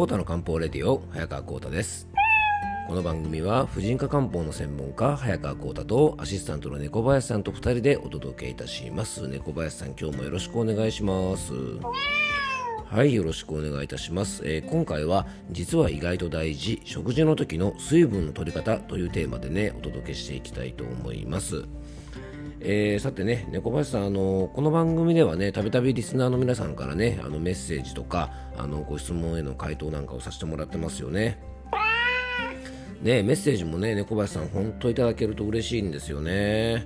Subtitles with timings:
[0.00, 2.08] コータの漢方レディオ早川コータです。
[2.88, 9.28] この番組は婦人科漢方の専門家早川コータとアシスタントの猫林さんと2人でお届けいたします。
[9.28, 11.52] 猫林さん今日もよろしくお願いします。
[12.86, 21.66] はいよろしくお願いいたします、えー、今回は実は意外と大事食事の時の水分の取り方というテーマでねお届けしていきたいと思います。
[22.62, 31.38] えー、さてね、猫林さん、あのこの番組ではね、たびたびリスナーの皆さんからね、あのメッセージとか、あのご質問への回答なんかをさせてもらってますよね。
[33.02, 36.84] ね、メッセージもね、猫林さん、本当いただけると嬉しいんですよね。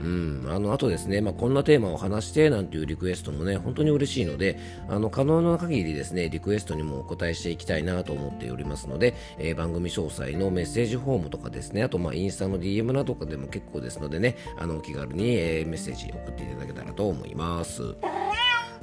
[0.00, 17.82] うん、あのあとですね、まあ、こんなテーマを話してなんていうリクエストもね本当に嬉しいのであの可能な限りですねリクエストにもお答えしていきたいなと思っておりますので、えー、番組詳細のメッセージフォームとかですねあとまあインスタの DM などかでも結構ですのでねあのお気軽に、えー、メッセージ送っていただけたらと思います。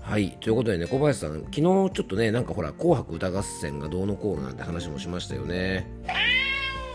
[0.01, 0.37] はい。
[0.39, 5.87] ということでね、小林さん、昨日ちょっとね、なんかほら、紅白歌合戦がどうのこうのなんて話もしましたよね。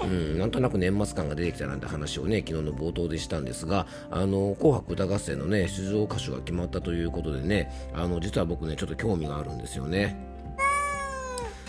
[0.02, 10.28] うん、なんとなく年末感が出てきたなんて話をね昨日の冒頭でしたんですが「あの紅白歌合戦」のね出場歌手が決まったということでねあの実は僕ねちょっと興味があるんですよね。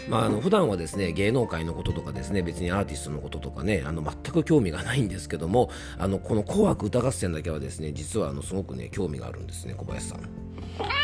[0.10, 11.01] まあ、あの普段はですね芸能界のこととかですね別にアーティストのこととかねあの全く興味がないんですけどもあのこの「紅白歌合戦」だけはですね実はあのすごくね興味があるんですね小林さん。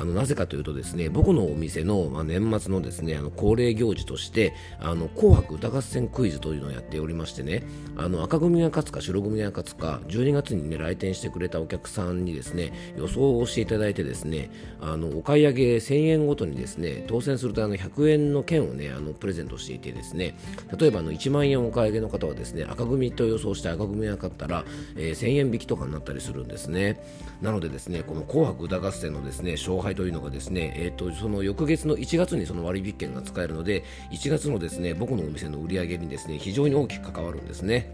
[0.00, 7.64] あのなぜかというとですね僕のお店の、まあ、年末のですねあの恒例行事としてあの紅白歌合戦クイズというのをやっておりましてね
[7.98, 20.34] あの赤組が勝つか白組が勝つか12月に、ね、来店してくれたお客さんにですね予想をしていただいてですねあのお買い上げ1000円ごとにですね当選するとあの100円の券をねあのプレゼントしていてですね
[20.78, 24.64] 例えばあの1万円お買い上げの方はですね赤組と予想して赤組が勝ったら、
[24.96, 27.02] えー、1000円引きとかになったりするんですね。
[27.42, 37.90] なのでですねこの紅白歌合戦のですね勝敗というのがですね、えーと、その翌月の1月にその割引券が使えるので1月のですね僕のお店の売り上げにですね非常に大きく関わるんですね。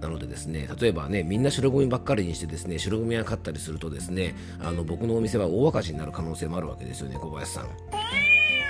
[0.00, 7.68] なのでですね例えばねみんな白組ばっかりにしてですね白組が勝ったりするとですねあの僕のお店は大赤字になる可能性もあるわけですよね小林さん。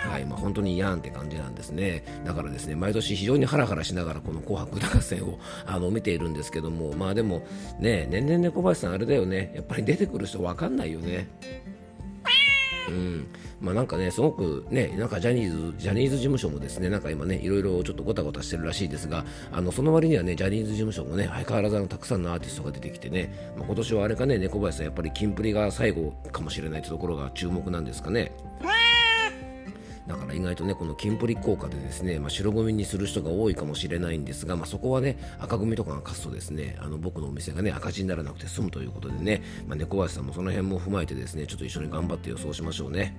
[0.08, 2.04] はいまあ、本当にやんって感じなんですね。
[2.24, 7.46] だからですね、毎年非常にハラハラしながらこの紅白歌合戦をあの見ているんですけども、まあでも
[7.78, 11.28] ね、年々ね、小林さんあれだよね、やっぱり出てくる人わかんないよね。
[12.88, 13.26] うん
[13.60, 28.32] まあ、なんかね、すごくね、なんかジャニーズ、ジャニーズ事務所もですね、なんか今ね、いろいろちょっとごたごたしてるらしいですが、あの、その割にはね、ジャニーズ事務所もね、相変わらずのたくさんのアーティストが出てきてね、まあ、今年はあれかね、猫林さん、やっぱりキンプリが最後かもしれないというところが注目なんですかね。
[30.08, 43.16] だから意外とねこのキンプリ効果でですね、まあ、白組にする人が多いかもしれないんですが、まあ、そこはね赤組とかが勝つとですねあの僕のお店がね赤字にならなくて済むということでね、まあ、猫林さんもその辺も踏まえてですねちょっと一緒に頑張って予想しましょうね。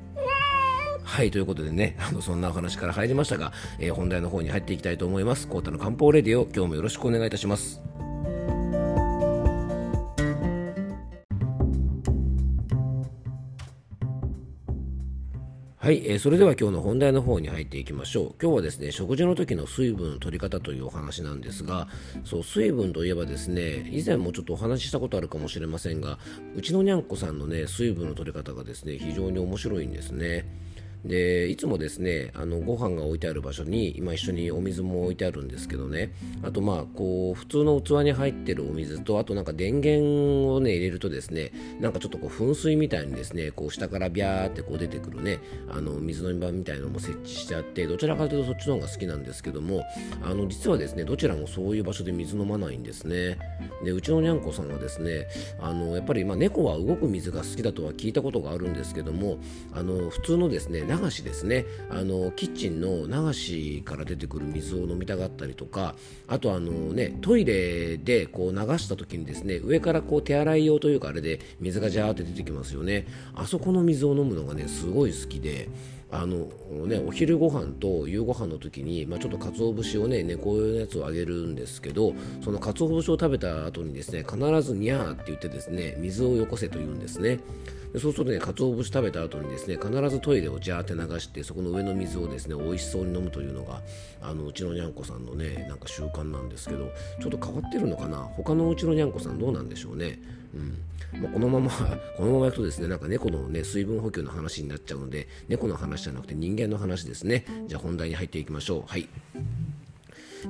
[1.04, 5.48] はい、ということでね、あのそんなお話から入りましたが、えー、本題の方に入っていきたいと思います。
[5.48, 7.82] コータの漢方レディオ、今日もよろしくお願いいたします。
[15.90, 18.36] はい、えー、それでは今日の本題の方に入っていきましょう。
[18.40, 21.88] 今日はですね、食事の時の水分の取り方というお話なんですが、
[22.24, 26.20] そう、水分といえばですね、以前もちょっとお話ししたことあるかもしれませんが、
[26.56, 30.46] うちのにゃんこさんのね、水分の取り方がですね、非常に面白いんですね。
[31.06, 36.14] でいつもですねあのご飯が置いてある場所に今一緒にお水も置いてあるんですけどね。
[36.44, 45.40] あとまあこう普通の器に入ってるお水とあとなんか電源をね入れるとですねなんかちょっとこう噴水みたいにですねこう下からビャーってこう出てくるね
[45.70, 49.84] あの水飲み場みたいのも設置してあってどちらかというとそっちの方が好きなんですけども
[50.24, 53.38] あの実はですねどちらもそういう場所で水飲まないんですね。
[53.84, 55.28] でうちのにゃんこさんはですね
[55.60, 59.38] あのやっぱりまあ猫は動く水が好きだとは聞いたことがあるんですけども
[59.74, 61.66] あの普通のですね流しですね。
[61.92, 65.96] あのキッチンの流しから出てくる水を飲みたがったりとか
[66.28, 73.06] あとあのねトイレでこう流した時にですね上からこう手洗い用というかあれで水がジャーって出てきますよね。
[73.36, 75.70] あそこの水を飲むのがねすごい好きで
[76.12, 76.48] あの
[76.88, 87.40] ね、お昼ご飯と夕ご飯の時に、まあ、ちょっと鰹節をね猫用のやつをあげるんですけどその鰹節を食べた後にですね必ずニャーって言ってですね水をよこせと言うんですね。
[87.94, 93.82] でそうするとね鰹節食べた後にですね必ずトイレをジャーって流してそこの上の水をですね美味しそうに飲むというのが
[94.22, 96.92] あのうちのにゃんこさんのねなんか習慣なんですけど
[97.22, 98.18] ちょっと変わってるのかな？
[98.18, 100.20] 他のうちのにゃんこさんどうなんでしょうね？
[100.54, 101.22] うん。
[101.22, 101.72] まあ、このまま
[102.18, 107.46] このままいくとですねなんか猫の、ね、水分補給の話になっちゃうので猫の話じゃなくて人間の話ですね。
[107.68, 108.84] じゃあ本題に入っていきましょう。
[108.86, 109.08] はい。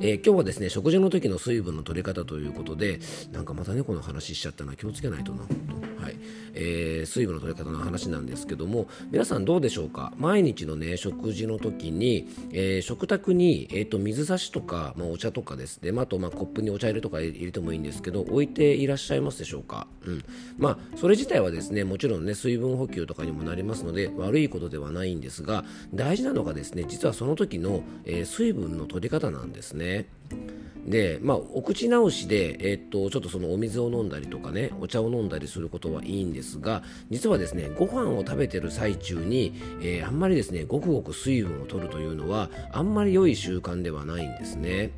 [0.02, 3.00] えー、今日はですね食事の時の水分の取り方ということで
[3.32, 5.44] なんかまた猫の話しちゃったな気をつけないとな
[6.02, 6.18] はい。
[6.54, 10.14] えー、水分の取り方の話なんですけども皆さんどうでしょうか？
[10.18, 15.82] 毎日の、ね、食事の時に、えー、食卓に、えーと、水差しとか、まあ、お茶とかです。
[15.82, 20.24] ね、まあ、と、まあ、コップにお茶入れとか入れてもいいんですけど置いていらっしゃいますでしょうか、うん。
[20.58, 30.08] まあ、それ自体はですねもちろん、ね、水分補給とかにもなりますので悪いことではないんですが大事なのがですね実はその時の、えー、水分の取り方なんですね。
[30.90, 36.82] で、まあ、お口直しで、えー、っと、ちょっとそのお水を飲んだりとかね、お茶を飲んだりすることはいいんですが、
[37.12, 44.92] 実はですね、ご飯を食べてる最中に、えー、あんまりですね、ごくごく水分を取るというのは、あんまり良い習慣ではないんですね。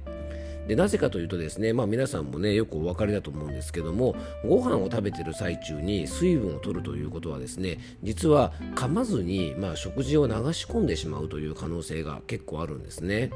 [0.67, 4.15] でなぜかというとですね、まあ、皆さんもねよくお分かりだと思うんですけども
[4.47, 13.31] ご飯を食べてる最中に水分を取るということはですね実は噛まずに、まあ、食事を流し込んでしまうという可能性が結構あるんですね。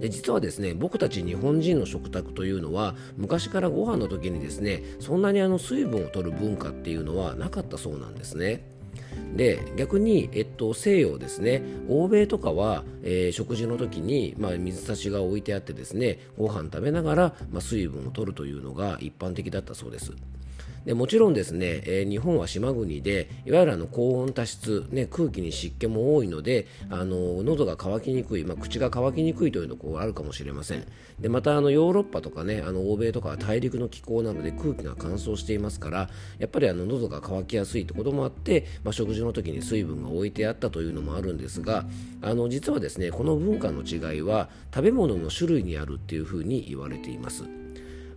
[0.00, 8.64] で実はですね僕たち日本人の食卓というのは昔からご飯の時にですねそんなにあの水分を取る文化っていうのはなかったそうなんですね。
[9.36, 20.12] で逆に、えっと、西洋ですね欧米とかは、えー、食事の時に、まあ、水差しが置いてあってですねご飯食べながら、まあ、水分を取るというのが一般的だったそうです。
[20.84, 30.86] でもちろんですね、えー、日本は島国でいわゆるあの高温多湿、ね、空気に湿気も多いのであの喉が渇きにくい、まあ、口が渇きにくいというのがあるかもしれません
[31.18, 41.86] でまたあのヨーロッパとかねあの欧米とかは大陸の気候なので空気が乾燥していますからやっぱりあの喉が渇きやすいということもあって、まあ、食事の時に水分が置いてあったというのもあるんですが
[42.20, 47.63] あの実はですねこの文化の違いは食べ物の種類にあるっていうふうに言われています。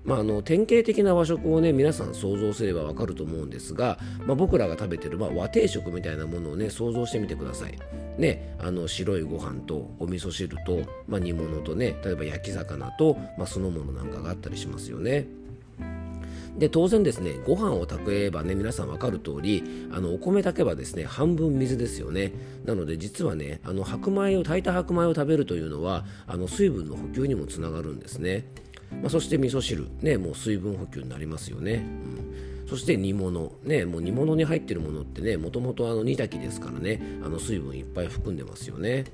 [0.08, 7.78] まあ、あの典型的な和食をね皆さん想像すればわかると思うんですが、まあ、僕らが食べてる、まあ、和定食みたいなものをね想像してみてください。
[8.18, 15.28] ね、あの白いご飯とお味噌汁と、まあ、煮物とね例えば焼き魚と、まあ、酢の物なんかがあったりしますよね。
[16.58, 22.32] で当然ですねご飯を炊けばね皆さん分かる通りあのお米炊けばですね半分水ですよね
[22.66, 28.46] なので実はねあの白米を炊いた白米を食べるというのはあの水分の補給にもつながるんですね
[28.92, 31.86] まあ、そして味噌汁、ね、もう水分補給になりますよね。
[32.64, 39.06] うん、そして煮物、ね、もう煮物に入ってるものってね、もともと煮炊きですからね、あの水分いっぱい含んでますよね。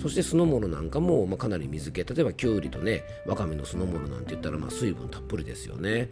[0.00, 6.08] そして酢の物なんかも、まあ、かなり水気、例えばきゅうりとね、わかめの酢の物なんて言ったら、まあ、水分たっぷりですよね。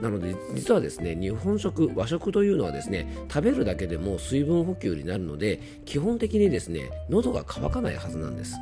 [0.00, 8.56] なので実はですね日本食和食というのはですね食べるだけでも水分補給になるので基本的にですね喉が渇かないはずなんです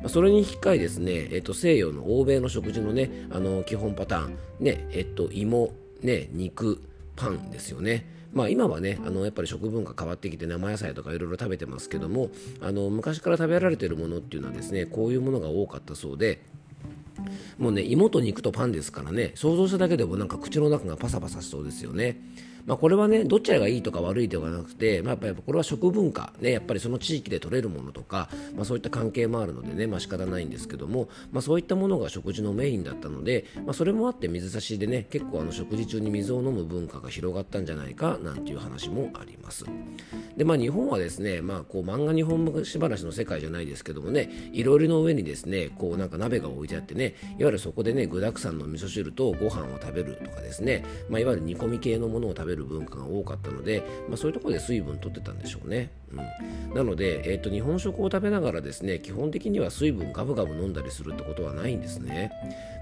[0.00, 6.82] まあ、それに引き換えですね、えっと、西洋の欧米の食事のね、あの基本パターン、ね、えっと、芋、ね、肉、
[7.16, 8.06] パンですよね。
[8.32, 12.30] まあ、今はねあのやっぱり食文化変わってきて生野菜とかいろいろ食べてますけども
[12.60, 16.40] あの昔から食べられているものっていうのはですねこういうものが多かったそうで
[17.58, 22.20] もうね芋と肉とパンですからね想像しただけでもなんか口の中がパサパサしそうですよね。
[22.66, 39.64] まあ、これはねどちらがいいとか悪いではなくて、まあ、やっぱこれは食文化、ね、やっぱりその地域で取れるものとか、まあ、そういった関係もあるのでね、まあ、仕方ないんですけども、まあ、そういったものが食事のメインだったので、まあ、それもあって水差しでね結構あの食事中に水を飲む文化が広がったんじゃないかなんていう話もあります。
[40.36, 55.90] で、まあ、日本はですね、まあ、こう漫画日本昔話の世界じゃないですけどもねいろいろの上にですねこうなんか鍋が置いてあってねいわゆるそこでね具沢山の味噌汁とご飯を食べるとかですね、まあ、いわゆる煮込み系のものを食べるべる文化が多かったので、まあ、そういうところで水分取ってたんでしょうね。
[56.12, 62.32] うん、なので、えーと、日本食を食べながらですね基本的には水分ガブガブ飲んだりするってことはないんですね。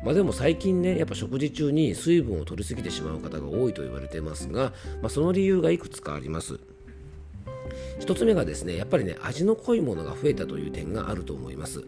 [0.05, 4.73] まあ、でも最近ねやっぱ食事中に水分を取りすぎてしまう方が多いと言われてますが、
[5.03, 6.59] まあ、その理由がいくつかあります。
[8.01, 11.85] 1つ目がですねやっぱりね味の濃いものが増えたという点があると思います。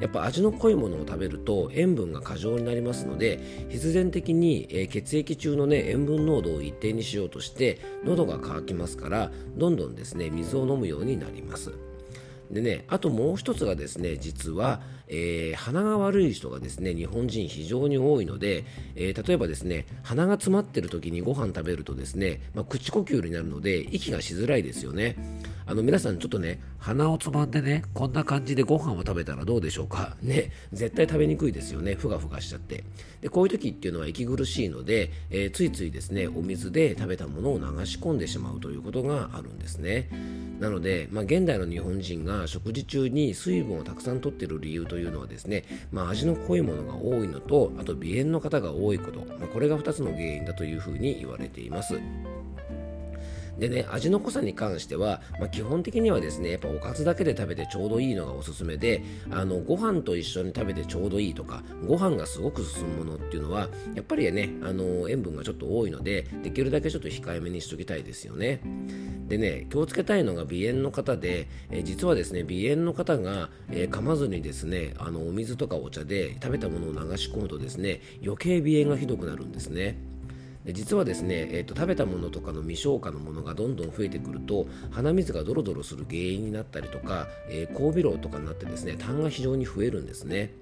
[0.00, 11.85] やっぱ味の濃いものを食べると塩分が過剰になりますので必然的に、え血液中の、ね、塩分濃度を一定にしようとして喉が渇きますからどんどんですね水を飲むようになります。
[12.50, 18.64] でねあともう一つがですね実はえー、鼻が悪い人がですね日本人非常に多いので、
[18.96, 25.16] えー、例えばですね鼻が詰まってる時にご飯食べるとですね、まあ、口呼吸になるので息がしづらいですよね。
[25.68, 30.16] あの皆さんちょっとね鼻をつまんでねこんな感じでご飯を食べたらどうでしょうか。
[30.22, 31.94] ね絶対食べにくいですよね。
[31.94, 32.84] ふがふがしちゃって。
[33.20, 40.08] でこういう時っていうのは息苦しいので、えー、ついついですねお水で食べたものを流し込んでしまうということがあるんですね。
[40.60, 52.00] なので、まあ、現代の日本人が食事中に水分をたくさんとっている理由というのはですね、まあ、味の濃いものが多いのとあと鼻炎の方が多いこと、まあ、これが2つの原因だというふうに言われています。
[53.58, 68.60] でね味の濃さに関しては、まあ、基本的にはですねやっぱおかずだけで食べてちょうどいいのがおすすめであのご飯と一緒に食べてちょうどいいとかご飯がすごく進むものっていうのはやっぱりねあの塩分がちょっと多いのでできるだけちょっと控えめにしときたいですよね。
[69.28, 79.98] でね気をつけたいのが鼻炎の方で、え実はですね鼻炎の方が、えー、噛まずにですねあのお水とかお茶で食べたものを流し込むとですね余計鼻炎がひどくなるんですね。
[80.66, 90.52] で実はですね、えーと、食べたものとかの未消化のものがどんどん増えてくると鼻水がドロドロする原因になったりとか、えー、交尾漏とかになってですね痰が非常に増えるんですね。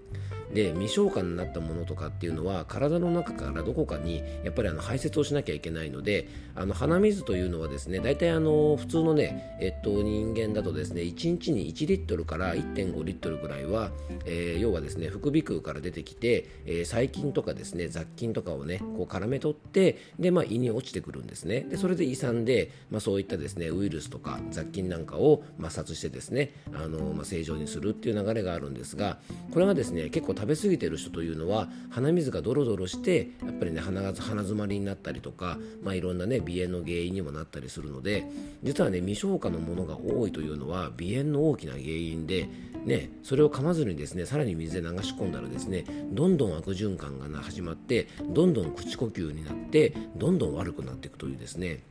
[0.55, 13.91] で未消化になったものとかっていうのは体の中からどこかにやっぱりあの排泄をしなきゃいけないのであの鼻水というのはですね大体あの普通のね、えっと、人間だとですね1日に1リットルから1.5リットルぐらいは、
[14.25, 21.61] えー、要はですね副鼻腔から出てきて、えー、細菌とかですね雑菌とかをねこう絡め取ってで、まあ、胃に落ちてくるんですね。
[21.63, 29.19] でそれで胃酸で、まあ、そういったですねウイルスとか雑菌なんかを摩擦してですねあの、まあ、正常にするっていう流れがあるんですが
[29.53, 38.27] これがですね結構食べ過ぎてる人というのは鼻水がドロドロしてやっぱりね鼻が鼻詰まりになったりとか、まあ、いろんなね鼻炎の原因にもなったりするので
[38.63, 42.49] 実はね未消化のものが多いというのは鼻炎の大きな原因で
[42.85, 51.83] ね、それを噛まずにですねさらに水で流し込んだらですねどんどん悪循環が始まってどんどん口呼吸になってどんどん悪くなっていくというですね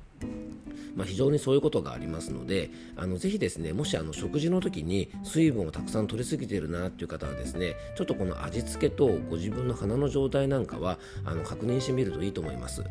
[0.96, 12.84] まあ、非常にそういうことがありますのであのぜひですねもしあの食事の時に水分をたくさん取りすぎているなっていう方はですねちょっとこの味付けとご自分の鼻の状態なんかはあの確認してみるといいと思います。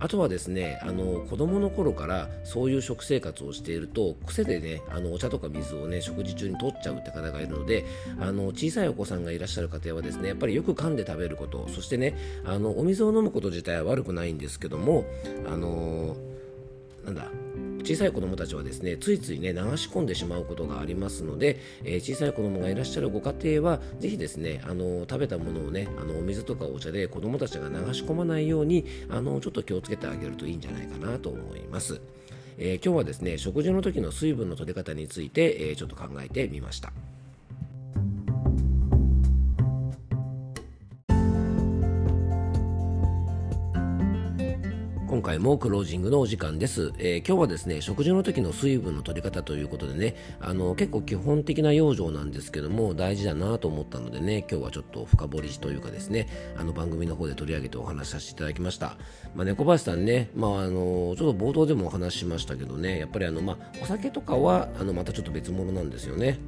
[0.00, 7.84] あとはですねあの子供の頃からそういう食生活をしていると癖でねあのお茶とか水をね食事中に取っちゃうって方がいるので
[8.18, 15.04] あの小さいお子さんがいらっしゃる家庭はですねやっぱりよく噛んで食べることそしてねあのお水を飲むこと自体は悪くないんですけども
[15.46, 16.16] あの
[17.06, 17.30] なんだ？
[17.84, 32.00] 小さい子どもたちはですねついついね流し込んでしまうことがありますので、えー、小さい子どもがいらっしゃるご家庭はぜひですねあの食べたものをねあのお水とかお茶で子どもたちが流し込まないようにあのちょっと気をつけてあげるといいんじゃないかなと思います。
[32.58, 36.92] えー、今日はですね食事の時の水分の取り方について、えー、ちょっと考えてみました。
[45.26, 58.96] 回もクロージングのお時間です、えー、今日はですね食事の時の水分の取り方ということでねあの結構基本的な養生なんですけども大事だなと思ったのでね今日はちょっと深掘りというかですねあの番組の方で取り上げてお話しさせていただきました、
[59.34, 66.38] まあ、猫林さんね、まあ、あのちょっと冒頭でもお話ししましたけどねやっぱりあの、まあ、お酒とかはあのまたちょっと別物なんですよね。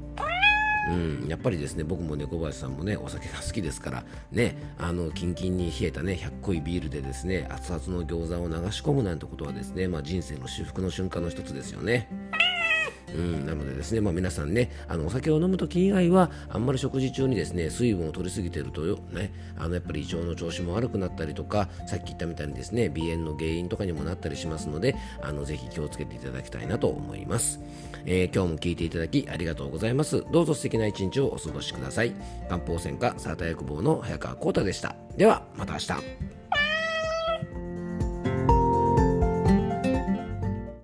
[0.89, 12.09] うん、やっぱりですね僕も猫林さんもねお酒が好きですからねあのキンキンに冷えたね100個いビールでですね熱々の餃子を流し込むなんてことはですね、まあ、人生の至福の瞬間の一つですよね。
[13.15, 27.61] うん、なのでですね、まあ、皆さんねあのお酒を飲む時以外はあんまり食事中にですね水分を取りすぎてるとよ、ね、あのやっぱり胃腸の調子も悪くなったりとかさっき言ったみたいにですね鼻炎の原因とかにもなったりしますのであのぜひ気をつけていただきたいなと思います、
[28.05, 30.25] えー、今日も聞いていただきありがとうございます。
[30.31, 32.13] どうぞ素敵な一日をお過ごしください。
[32.49, 34.97] 漢方専科サータ薬房の早川浩太でした。
[35.17, 36.38] ではまた明日。